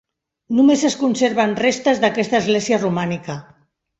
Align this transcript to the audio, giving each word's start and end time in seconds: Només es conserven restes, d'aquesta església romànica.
Només 0.59 0.85
es 0.89 0.95
conserven 1.01 1.53
restes, 1.59 2.01
d'aquesta 2.05 2.39
església 2.41 2.83
romànica. 2.87 3.39